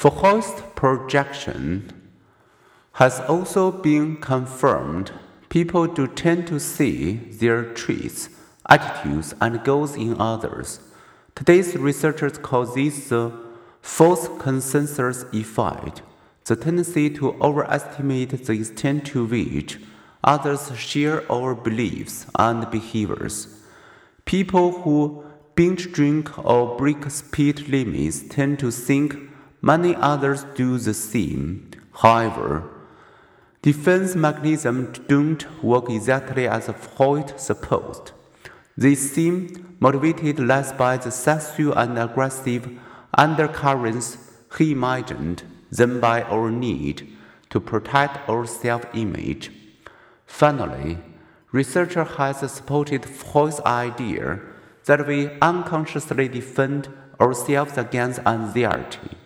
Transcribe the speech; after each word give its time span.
Foucault's 0.00 0.62
projection 0.76 1.92
has 2.92 3.20
also 3.20 3.70
been 3.70 4.16
confirmed. 4.16 5.12
People 5.50 5.86
do 5.86 6.06
tend 6.06 6.46
to 6.46 6.58
see 6.58 7.16
their 7.16 7.64
traits, 7.74 8.30
attitudes, 8.66 9.34
and 9.42 9.62
goals 9.62 9.96
in 9.96 10.18
others. 10.18 10.80
Today's 11.34 11.76
researchers 11.76 12.38
call 12.38 12.64
this 12.64 13.10
the 13.10 13.30
false 13.82 14.26
consensus 14.38 15.26
effect, 15.34 16.00
the 16.46 16.56
tendency 16.56 17.10
to 17.10 17.34
overestimate 17.34 18.30
the 18.46 18.52
extent 18.54 19.04
to 19.08 19.26
which 19.26 19.78
others 20.24 20.74
share 20.78 21.30
our 21.30 21.54
beliefs 21.54 22.24
and 22.36 22.70
behaviors. 22.70 23.48
People 24.24 24.80
who 24.80 25.26
binge 25.56 25.92
drink 25.92 26.38
or 26.42 26.74
break 26.78 27.10
speed 27.10 27.68
limits 27.68 28.22
tend 28.22 28.58
to 28.60 28.70
think 28.70 29.29
many 29.62 29.94
others 29.94 30.44
do 30.54 30.78
the 30.78 30.94
same. 30.94 31.70
However, 31.92 32.68
defense 33.62 34.14
mechanisms 34.14 34.98
don't 35.06 35.62
work 35.62 35.90
exactly 35.90 36.46
as 36.48 36.68
Freud 36.68 37.38
supposed. 37.38 38.12
They 38.76 38.94
seem 38.94 39.76
motivated 39.80 40.38
less 40.38 40.72
by 40.72 40.96
the 40.96 41.10
sexual 41.10 41.74
and 41.74 41.98
aggressive 41.98 42.68
undercurrents 43.14 44.18
he 44.56 44.72
imagined 44.72 45.42
than 45.70 46.00
by 46.00 46.22
our 46.22 46.50
need 46.50 47.08
to 47.50 47.60
protect 47.60 48.28
our 48.28 48.46
self 48.46 48.84
image. 48.94 49.50
Finally, 50.26 50.98
researcher 51.52 52.04
has 52.04 52.38
supported 52.50 53.04
Freud's 53.04 53.60
idea 53.60 54.40
that 54.86 55.06
we 55.06 55.30
unconsciously 55.42 56.28
defend 56.28 56.88
ourselves 57.20 57.76
against 57.76 58.20
anxiety. 58.20 59.19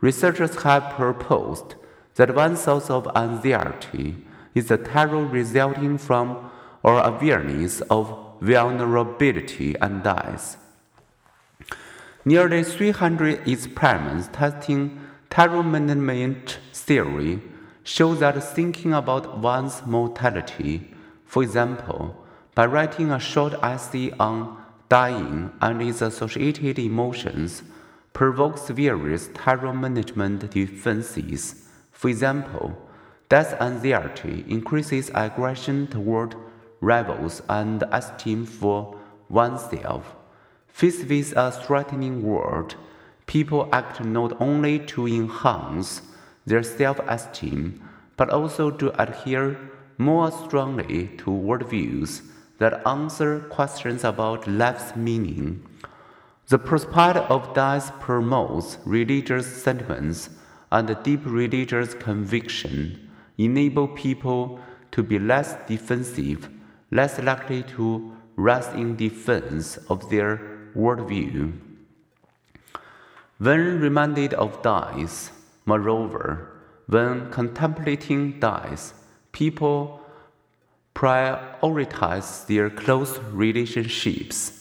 Researchers 0.00 0.62
have 0.62 0.94
proposed 0.94 1.74
that 2.14 2.34
one 2.34 2.56
source 2.56 2.90
of 2.90 3.08
anxiety 3.14 4.16
is 4.54 4.68
the 4.68 4.78
terror 4.78 5.24
resulting 5.24 5.98
from 5.98 6.50
our 6.82 7.06
awareness 7.06 7.80
of 7.82 8.36
vulnerability 8.40 9.76
and 9.80 10.02
death. 10.02 10.56
Nearly 12.24 12.62
300 12.64 13.46
experiments 13.48 14.28
testing 14.32 15.00
terror 15.28 15.62
management 15.62 16.58
theory 16.72 17.40
show 17.84 18.14
that 18.14 18.42
thinking 18.42 18.92
about 18.92 19.38
one's 19.38 19.84
mortality, 19.86 20.90
for 21.24 21.42
example, 21.42 22.16
by 22.54 22.66
writing 22.66 23.10
a 23.10 23.18
short 23.18 23.54
essay 23.62 24.10
on 24.18 24.56
dying 24.88 25.52
and 25.60 25.80
its 25.82 26.02
associated 26.02 26.78
emotions, 26.78 27.62
provokes 28.12 28.68
various 28.68 29.30
terror 29.34 29.72
management 29.72 30.50
defenses. 30.50 31.66
For 31.92 32.08
example, 32.08 32.76
death 33.28 33.60
anxiety 33.60 34.44
increases 34.48 35.10
aggression 35.14 35.86
toward 35.86 36.34
rivals 36.80 37.42
and 37.48 37.82
esteem 37.92 38.46
for 38.46 38.98
oneself. 39.28 40.16
Faced 40.68 41.06
with 41.08 41.32
a 41.36 41.52
threatening 41.52 42.22
world, 42.22 42.74
people 43.26 43.68
act 43.72 44.02
not 44.02 44.40
only 44.40 44.78
to 44.78 45.06
enhance 45.06 46.02
their 46.46 46.62
self 46.62 46.98
esteem, 47.06 47.80
but 48.16 48.30
also 48.30 48.70
to 48.70 49.02
adhere 49.02 49.58
more 49.98 50.30
strongly 50.32 51.08
to 51.18 51.26
worldviews 51.30 52.22
that 52.58 52.86
answer 52.86 53.40
questions 53.50 54.04
about 54.04 54.46
life's 54.46 54.96
meaning. 54.96 55.62
The 56.50 56.58
prospect 56.58 57.30
of 57.30 57.54
death 57.54 57.92
promotes 58.00 58.78
religious 58.84 59.46
sentiments 59.62 60.30
and 60.72 60.96
deep 61.04 61.20
religious 61.24 61.94
conviction, 61.94 63.08
enable 63.38 63.86
people 63.86 64.58
to 64.90 65.04
be 65.04 65.20
less 65.20 65.54
defensive, 65.68 66.48
less 66.90 67.20
likely 67.20 67.62
to 67.74 68.16
rest 68.34 68.72
in 68.72 68.96
defense 68.96 69.76
of 69.88 70.10
their 70.10 70.40
worldview. 70.74 71.52
When 73.38 73.80
reminded 73.80 74.34
of 74.34 74.60
death, 74.60 75.30
moreover, 75.66 76.50
when 76.88 77.30
contemplating 77.30 78.40
death, 78.40 78.92
people 79.30 80.00
prioritize 80.96 82.44
their 82.48 82.70
close 82.70 83.20
relationships. 83.30 84.59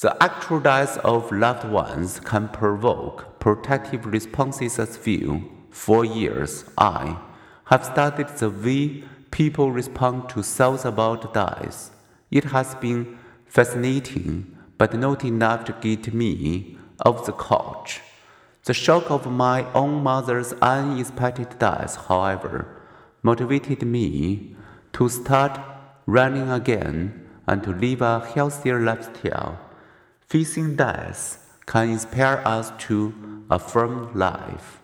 The 0.00 0.16
actual 0.22 0.60
death 0.60 0.96
of 1.04 1.30
loved 1.30 1.68
ones 1.68 2.20
can 2.20 2.48
provoke 2.48 3.38
protective 3.38 4.06
responses 4.06 4.78
as 4.78 4.96
few. 4.96 5.50
For 5.70 6.06
years, 6.06 6.64
I 6.78 7.18
have 7.66 7.84
studied 7.84 8.28
the 8.28 8.48
way 8.48 9.04
people 9.30 9.70
respond 9.72 10.30
to 10.30 10.42
thoughts 10.42 10.86
about 10.86 11.34
death. 11.34 11.90
It 12.30 12.44
has 12.44 12.74
been 12.76 13.18
fascinating, 13.44 14.56
but 14.78 14.94
not 14.94 15.22
enough 15.22 15.66
to 15.66 15.76
get 15.82 16.14
me 16.14 16.78
off 17.04 17.26
the 17.26 17.34
couch. 17.34 18.00
The 18.64 18.72
shock 18.72 19.10
of 19.10 19.30
my 19.30 19.70
own 19.74 20.02
mother's 20.02 20.54
unexpected 20.62 21.58
death, 21.58 22.06
however, 22.08 22.66
motivated 23.22 23.82
me 23.82 24.56
to 24.94 25.10
start 25.10 25.60
running 26.06 26.50
again 26.50 27.28
and 27.46 27.62
to 27.64 27.72
live 27.72 28.00
a 28.00 28.20
healthier 28.20 28.80
lifestyle. 28.80 29.58
Facing 30.30 30.76
death 30.76 31.58
can 31.66 31.88
inspire 31.90 32.40
us 32.44 32.70
to 32.86 33.12
affirm 33.50 34.14
life. 34.14 34.79